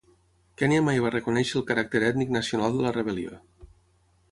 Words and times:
Kenya 0.61 0.79
mai 0.85 1.01
va 1.03 1.11
reconèixer 1.15 1.59
el 1.61 1.65
caràcter 1.69 2.03
ètnic 2.09 2.33
nacional 2.39 2.77
de 2.79 2.87
la 2.89 2.97
rebel·lió. 2.99 3.39